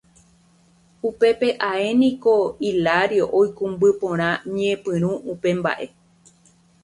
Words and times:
Upépe 1.09 1.47
ae 1.69 1.85
niko 1.99 2.33
Hilario 2.63 3.25
oikũmby 3.39 3.89
porã 4.01 4.29
ñepyrũ 4.55 5.11
upe 5.31 5.49
mba'e. 5.59 5.87